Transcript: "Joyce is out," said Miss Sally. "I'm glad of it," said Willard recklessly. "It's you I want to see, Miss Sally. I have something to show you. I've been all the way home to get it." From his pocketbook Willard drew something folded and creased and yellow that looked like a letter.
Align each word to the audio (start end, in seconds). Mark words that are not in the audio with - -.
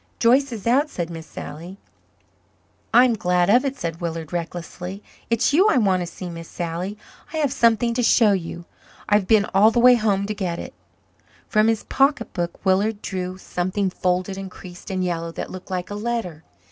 "Joyce 0.17 0.51
is 0.51 0.65
out," 0.65 0.89
said 0.89 1.11
Miss 1.11 1.27
Sally. 1.27 1.77
"I'm 2.91 3.13
glad 3.13 3.51
of 3.51 3.63
it," 3.63 3.77
said 3.77 4.01
Willard 4.01 4.33
recklessly. 4.33 5.03
"It's 5.29 5.53
you 5.53 5.67
I 5.69 5.77
want 5.77 5.99
to 5.99 6.07
see, 6.07 6.27
Miss 6.27 6.47
Sally. 6.49 6.97
I 7.31 7.37
have 7.37 7.53
something 7.53 7.93
to 7.93 8.01
show 8.01 8.31
you. 8.31 8.65
I've 9.07 9.27
been 9.27 9.45
all 9.53 9.69
the 9.69 9.77
way 9.79 9.93
home 9.93 10.25
to 10.25 10.33
get 10.33 10.57
it." 10.57 10.73
From 11.47 11.67
his 11.67 11.83
pocketbook 11.83 12.65
Willard 12.65 13.03
drew 13.03 13.37
something 13.37 13.91
folded 13.91 14.39
and 14.39 14.49
creased 14.49 14.89
and 14.89 15.03
yellow 15.03 15.31
that 15.33 15.51
looked 15.51 15.69
like 15.69 15.91
a 15.91 15.93
letter. 15.93 16.43